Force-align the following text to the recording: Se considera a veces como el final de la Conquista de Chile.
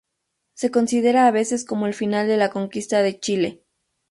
Se 0.55 0.71
considera 0.71 1.27
a 1.27 1.31
veces 1.31 1.63
como 1.63 1.85
el 1.85 1.93
final 1.93 2.27
de 2.27 2.37
la 2.37 2.49
Conquista 2.49 3.03
de 3.03 3.19
Chile. 3.19 3.61